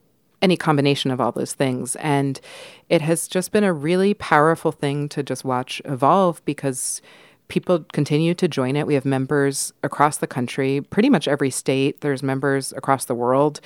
[0.43, 1.97] any combination of all those things.
[1.97, 2.41] And
[2.89, 7.01] it has just been a really powerful thing to just watch evolve because
[7.49, 8.87] people continue to join it.
[8.87, 12.01] We have members across the country, pretty much every state.
[12.01, 13.61] There's members across the world.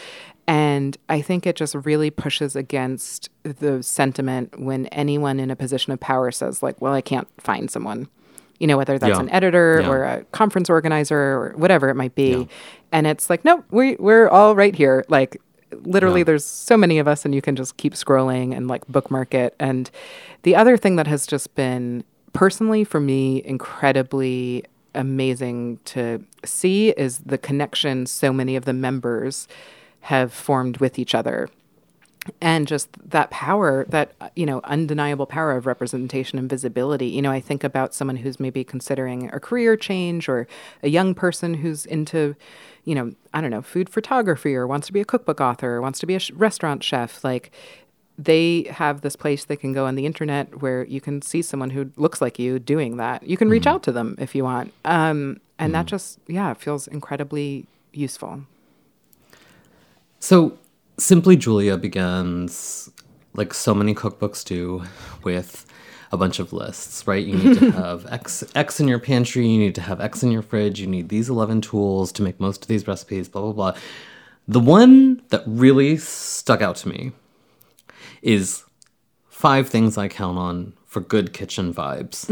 [0.47, 5.93] And I think it just really pushes against the sentiment when anyone in a position
[5.93, 8.09] of power says, like, well, I can't find someone.
[8.59, 9.20] You know, whether that's Yeah.
[9.20, 9.89] an editor Yeah.
[9.89, 12.49] or a conference organizer or whatever it might be.
[12.91, 15.05] And it's like, no, we, we're all right here.
[15.09, 15.41] Like,
[15.85, 16.24] literally, Yeah.
[16.24, 19.55] there's so many of us, and you can just keep scrolling and like bookmark it.
[19.61, 19.89] And
[20.43, 22.03] the other thing that has just been
[22.39, 24.62] personally for me incredibly
[24.95, 29.49] amazing to see is the connection so many of the members
[30.03, 31.49] have formed with each other.
[32.41, 37.09] And just that power that you know undeniable power of representation and visibility.
[37.09, 40.47] You know i think about someone who's maybe considering a career change or
[40.84, 42.36] a young person who's into
[42.84, 45.80] you know i don't know food photography or wants to be a cookbook author or
[45.80, 47.24] wants to be a sh- restaurant chef.
[47.24, 47.51] Like
[48.19, 51.71] they have this place they can go on the internet where you can see someone
[51.71, 53.23] who looks like you doing that.
[53.23, 54.75] You can reach out to them if you want.
[54.85, 58.43] Um, and that just yeah feels incredibly useful.
[60.21, 60.59] So,
[60.99, 62.91] Simply Julia begins,
[63.35, 64.83] like so many cookbooks do,
[65.23, 65.64] with
[66.11, 67.25] a bunch of lists, right?
[67.25, 70.33] You need to have X, X in your pantry, you need to have X in
[70.33, 73.53] your fridge, you need these 11 tools to make most of these recipes, blah, blah,
[73.53, 73.81] blah.
[74.49, 77.12] The one that really stuck out to me
[78.23, 78.64] is
[79.29, 82.29] five things I count on for good kitchen vibes.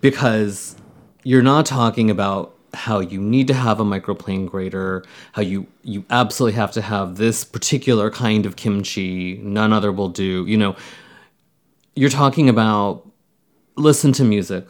[0.00, 0.76] Because
[1.24, 6.04] you're not talking about how you need to have a microplane grater, how you you
[6.10, 10.44] absolutely have to have this particular kind of kimchi, none other will do.
[10.46, 10.76] You know,
[11.94, 13.08] you're talking about
[13.76, 14.68] listen to music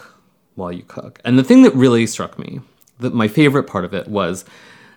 [0.55, 1.21] while you cook.
[1.25, 2.61] And the thing that really struck me,
[3.01, 4.45] that my favorite part of it was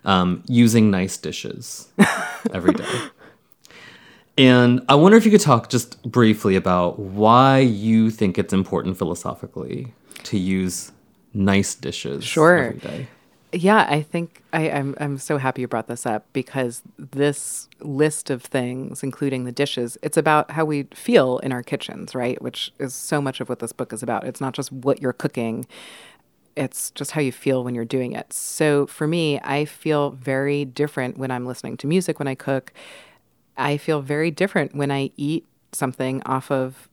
[0.04, 1.88] um, using nice dishes
[2.52, 2.84] every day.
[4.38, 8.96] And I wonder if you could talk just briefly about why you think it's important
[8.96, 9.92] philosophically
[10.24, 10.90] to use
[11.34, 12.58] nice dishes Sure.
[12.58, 13.06] every day.
[13.54, 18.30] Yeah, I think I, I'm I'm so happy you brought this up because this list
[18.30, 22.40] of things, including the dishes, it's about how we feel in our kitchens, right?
[22.40, 24.24] Which is so much of what this book is about.
[24.24, 25.66] It's not just what you're cooking,
[26.56, 28.32] it's just how you feel when you're doing it.
[28.32, 32.72] So for me, I feel very different when I'm listening to music when I cook.
[33.56, 36.88] I feel very different when I eat something off of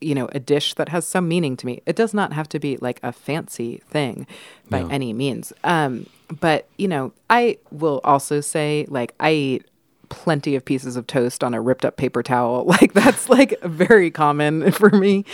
[0.00, 1.82] you know, a dish that has some meaning to me.
[1.86, 4.26] It does not have to be like a fancy thing
[4.68, 5.52] by any means.
[5.62, 6.06] Um,
[6.40, 9.70] but, you know, I will also say, like, I eat
[10.08, 12.64] plenty of pieces of toast on a ripped up paper towel.
[12.80, 15.24] Like, that's like very common for me.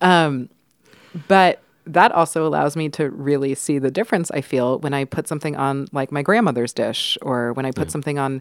[0.00, 0.48] Um,
[1.28, 5.28] but that also allows me to really see the difference I feel when I put
[5.28, 8.40] something on like my grandmother's dish or when I put something on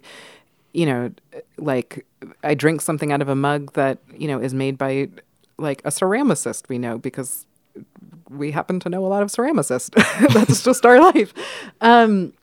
[0.73, 1.11] you know
[1.57, 2.05] like
[2.43, 5.09] I drink something out of a mug that you know is made by
[5.57, 7.45] like a ceramicist we know because
[8.29, 9.93] we happen to know a lot of ceramicists.
[10.33, 11.33] That's just our life.
[11.81, 12.33] Um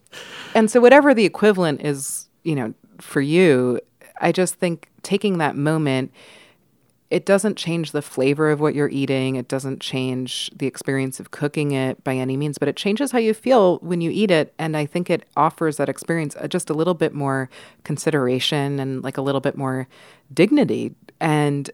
[0.55, 3.81] and so whatever the equivalent is you know for you
[4.21, 6.13] I just think taking that moment
[7.11, 9.35] it doesn't change the flavor of what you're eating.
[9.35, 13.19] It doesn't change the experience of cooking it by any means, but it changes how
[13.19, 14.55] you feel when you eat it.
[14.59, 17.51] And I think it offers that experience uh, just a little bit more
[17.83, 19.89] consideration and like a little bit more
[20.33, 20.95] dignity.
[21.21, 21.69] And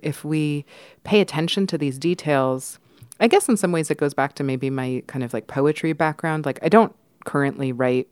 [0.00, 0.66] if we
[1.02, 2.78] pay attention to these details,
[3.20, 5.94] I guess in some ways it goes back to maybe my kind of like poetry
[5.94, 6.44] background.
[6.44, 6.94] Like, I don't
[7.24, 8.08] currently write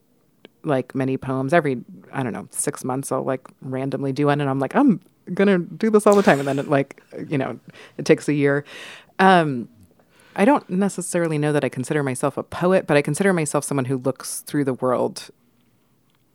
[0.66, 1.54] like many poems.
[1.54, 5.00] Every i don't know six months i'll like randomly do one and i'm like i'm
[5.34, 6.38] gonna do this all the time.
[6.38, 7.58] And then it like you know
[7.96, 8.64] it takes a year.
[9.18, 9.68] Um
[10.38, 13.86] i don't necessarily know that i consider myself a poet but i consider myself someone
[13.86, 15.30] who looks through the world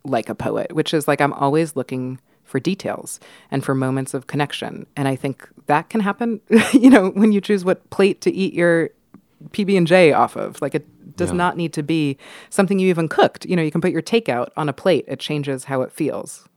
[0.04, 3.20] like a poet which is like i'm always looking for details
[3.50, 4.86] and for moments of connection.
[4.98, 6.42] And i think that can happen
[6.74, 8.90] you know when you choose what plate to eat your
[9.50, 10.86] pb&j off of like it
[11.18, 11.36] does Yeah.
[11.38, 12.18] not need to be
[12.50, 15.20] something you even cooked you know you can put your takeout on a plate it
[15.20, 16.48] changes how it feels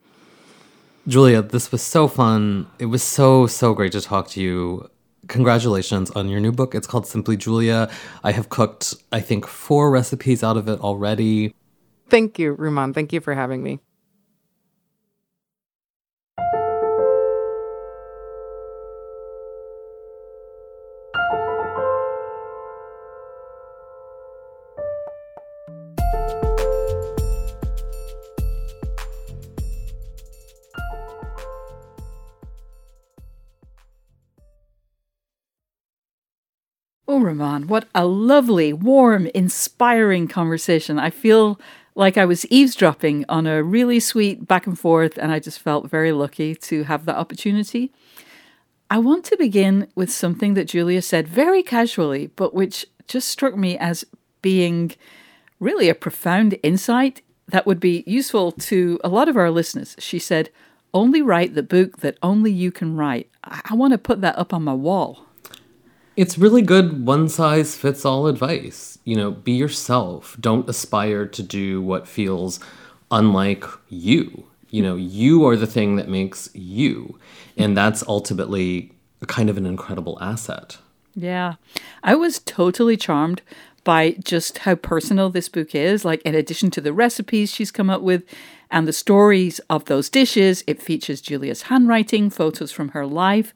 [1.07, 2.67] Julia, this was so fun.
[2.79, 4.89] It was so, so great to talk to you.
[5.29, 6.75] Congratulations on your new book.
[6.75, 7.91] It's called Simply Julia.
[8.23, 11.53] I have cooked, I think, four recipes out of it already.
[12.09, 13.81] thank you Rumaan thank you for having me
[37.41, 40.99] Oh, what a lovely, warm, inspiring conversation.
[40.99, 41.61] I feel
[41.95, 45.91] like I was eavesdropping on a really sweet back and forth, and I just felt
[45.91, 47.93] very lucky to have that opportunity.
[48.91, 53.57] I want to begin with something that Julia said very casually, but which just struck
[53.57, 54.05] me as
[54.43, 54.93] being
[55.61, 59.97] really a profound insight that would be useful to a lot of our listeners.
[59.99, 60.51] She said,
[60.93, 63.31] Only write the book that only you can write.
[63.43, 65.27] I, I want to put that up on my wall.
[66.17, 68.99] It's really good one size fits all advice.
[69.05, 70.37] You know, be yourself.
[70.39, 72.61] Don't aspire to do what feels
[73.11, 74.45] unlike you.
[74.71, 77.19] You know, you are the thing that makes you.
[77.57, 78.93] And that's ultimately
[79.27, 80.79] kind of an incredible asset.
[81.15, 81.55] Yeah.
[82.03, 83.43] I was totally charmed
[83.85, 86.05] by just how personal this book is.
[86.05, 88.25] Like, in addition to the recipes she's come up with
[88.71, 93.55] and the stories of those dishes, it features Julia's handwriting, photos from her life.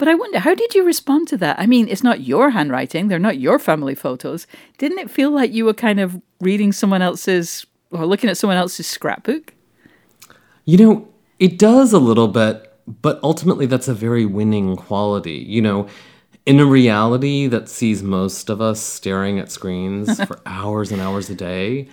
[0.00, 1.60] But I wonder, how did you respond to that?
[1.60, 4.46] I mean, it's not your handwriting, they're not your family photos.
[4.78, 8.56] Didn't it feel like you were kind of reading someone else's or looking at someone
[8.56, 9.52] else's scrapbook?
[10.64, 15.44] You know, it does a little bit, but ultimately that's a very winning quality.
[15.46, 15.86] You know,
[16.46, 21.28] in a reality that sees most of us staring at screens for hours and hours
[21.28, 21.88] a day,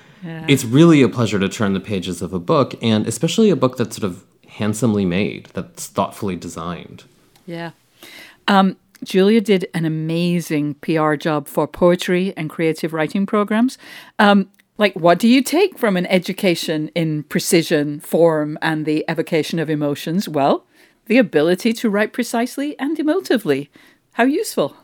[0.48, 3.76] it's really a pleasure to turn the pages of a book, and especially a book
[3.76, 7.04] that's sort of handsomely made, that's thoughtfully designed.
[7.46, 7.72] Yeah.
[8.48, 13.78] Um, Julia did an amazing PR job for poetry and creative writing programs.
[14.20, 19.60] Um, like, what do you take from an education in precision, form, and the evocation
[19.60, 20.30] of emotions?
[20.30, 20.66] Well,
[21.06, 23.70] the ability to write precisely and emotively.
[24.14, 24.76] How useful.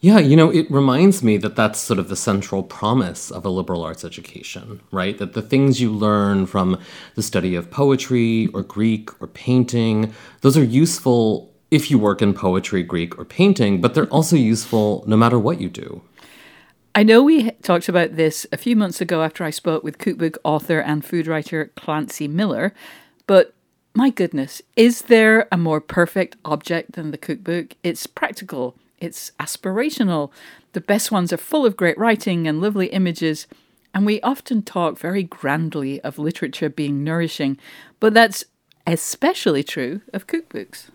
[0.00, 3.48] Yeah, you know, it reminds me that that's sort of the central promise of a
[3.48, 5.16] liberal arts education, right?
[5.16, 6.78] That the things you learn from
[7.14, 12.32] the study of poetry or Greek or painting, those are useful if you work in
[12.34, 16.02] poetry, Greek, or painting, but they're also useful no matter what you do.
[16.94, 20.38] I know we talked about this a few months ago after I spoke with cookbook
[20.44, 22.72] author and food writer Klancy Miller,
[23.26, 23.52] but
[23.94, 27.74] my goodness, is there a more perfect object than the cookbook?
[27.82, 30.30] It's practical, it's aspirational.
[30.72, 33.46] The best ones are full of great writing and lovely images,
[33.92, 37.58] and we often talk very grandly of literature being nourishing,
[38.00, 38.44] but that's
[38.86, 40.90] especially true of cookbooks.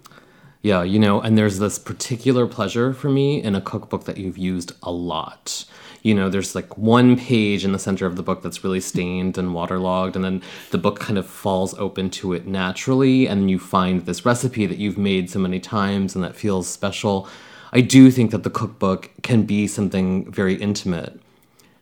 [0.63, 4.37] Yeah, you know, and there's this particular pleasure for me in a cookbook that you've
[4.37, 5.65] used a lot.
[6.03, 9.39] You know, there's like one page in the center of the book that's really stained
[9.39, 13.57] and waterlogged, and then the book kind of falls open to it naturally, and you
[13.57, 17.27] find this recipe that you've made so many times and that feels special.
[17.73, 21.19] I do think that the cookbook can be something very intimate.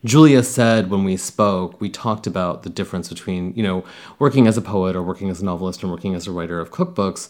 [0.06, 3.84] Julia said when we spoke, we talked about the difference between, you know,
[4.20, 6.72] working as a poet or working as a novelist and working as a writer of
[6.72, 7.30] cookbooks.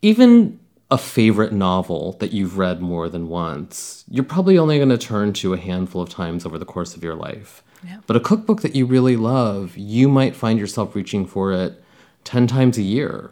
[0.00, 0.58] Even
[0.90, 5.32] a favorite novel that you've read more than once, you're probably only going to turn
[5.34, 7.62] to a handful of times over the course of your life.
[7.84, 7.98] Yeah.
[8.06, 11.82] But a cookbook that you really love, you might find yourself reaching for it
[12.24, 13.30] 10 times a year.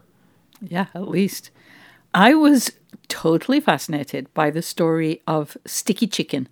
[0.61, 1.51] Yeah, at least.
[2.15, 2.73] I was
[3.09, 6.49] totally fascinated by the story of sticky chicken.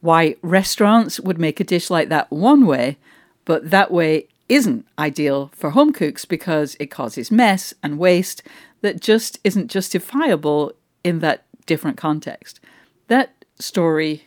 [0.00, 2.98] Why restaurants would make a dish like that one way,
[3.44, 8.42] but that way isn't ideal for home cooks because it causes mess and waste
[8.80, 10.72] that just isn't justifiable
[11.04, 12.60] in that different context.
[13.08, 14.24] That story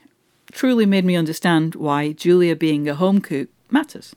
[0.51, 4.13] truly made me understand why Julia being a home cook matters.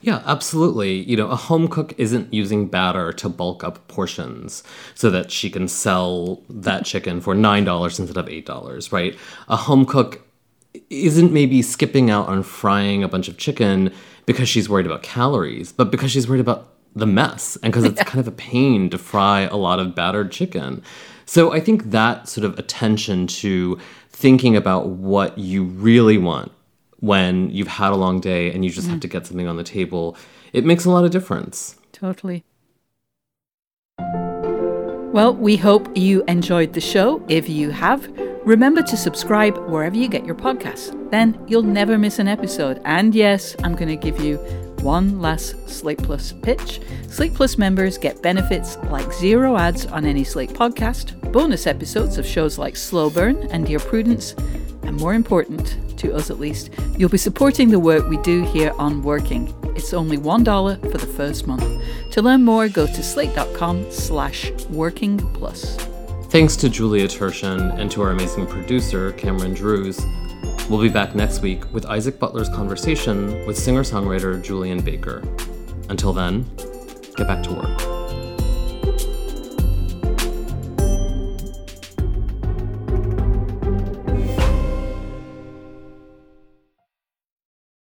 [0.00, 0.94] Yeah, absolutely.
[1.02, 4.62] You know, a home cook isn't using batter to bulk up portions
[4.94, 9.16] so that she can sell that chicken for $9 instead of $8, right?
[9.48, 10.24] A home cook
[10.90, 13.92] isn't maybe skipping out on frying a bunch of chicken
[14.26, 16.68] because she's worried about calories, but because she's worried about
[16.98, 20.30] the mess and because it's kind of a pain to fry a lot of battered
[20.30, 20.82] chicken.
[21.26, 23.78] So I think that sort of attention to
[24.10, 26.52] thinking about what you really want
[27.00, 28.90] when you've had a long day and you just mm.
[28.90, 30.16] have to get something on the table,
[30.52, 31.76] it makes a lot of difference.
[31.92, 32.44] Totally.
[33.98, 37.24] Well, we hope you enjoyed the show.
[37.28, 38.08] If you have,
[38.44, 40.94] remember to subscribe wherever you get your podcasts.
[41.10, 42.80] Then you'll never miss an episode.
[42.84, 44.38] And yes, I'm going to give you
[44.82, 46.80] one last Slate Plus pitch.
[47.08, 52.26] Slate Plus members get benefits like zero ads on any Slate podcast, bonus episodes of
[52.26, 54.34] shows like Slow Burn and Dear Prudence,
[54.82, 58.72] and more important, to us at least, you'll be supporting the work we do here
[58.78, 59.52] on Working.
[59.76, 61.84] It's only $1 for the first month.
[62.12, 65.76] To learn more, go to slate.com slash working plus.
[66.30, 70.04] Thanks to Julia Turshen and to our amazing producer, Cameron Drewes.
[70.68, 75.22] We'll be back next week with Isaac Butler's conversation with singer songwriter Julien Baker.
[75.88, 76.42] Until then,
[77.16, 77.78] get back to work.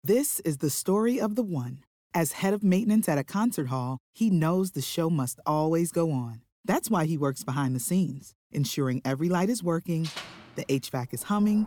[0.02, 1.84] This is the story of the one.
[2.12, 6.12] As head of maintenance at a concert hall, he knows the show must always go
[6.12, 6.42] on.
[6.66, 10.10] That's why he works behind the scenes, ensuring every light is working,
[10.56, 11.66] the HVAC is humming